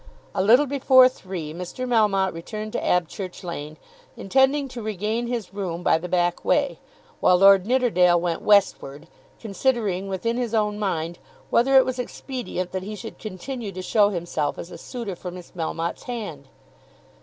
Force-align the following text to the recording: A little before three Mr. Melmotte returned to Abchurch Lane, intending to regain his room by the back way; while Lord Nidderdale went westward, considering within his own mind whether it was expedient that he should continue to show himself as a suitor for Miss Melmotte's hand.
A 0.33 0.41
little 0.41 0.65
before 0.65 1.07
three 1.07 1.53
Mr. 1.53 1.87
Melmotte 1.87 2.33
returned 2.33 2.73
to 2.73 2.81
Abchurch 2.83 3.43
Lane, 3.43 3.77
intending 4.17 4.67
to 4.69 4.81
regain 4.81 5.27
his 5.27 5.53
room 5.53 5.83
by 5.83 5.99
the 5.99 6.09
back 6.09 6.43
way; 6.43 6.79
while 7.19 7.37
Lord 7.37 7.67
Nidderdale 7.67 8.19
went 8.19 8.41
westward, 8.41 9.07
considering 9.39 10.07
within 10.07 10.37
his 10.37 10.55
own 10.55 10.79
mind 10.79 11.19
whether 11.51 11.75
it 11.77 11.85
was 11.85 11.99
expedient 11.99 12.71
that 12.71 12.81
he 12.81 12.95
should 12.95 13.19
continue 13.19 13.71
to 13.71 13.83
show 13.83 14.09
himself 14.09 14.57
as 14.57 14.71
a 14.71 14.77
suitor 14.79 15.15
for 15.15 15.29
Miss 15.29 15.51
Melmotte's 15.51 16.01
hand. 16.05 16.47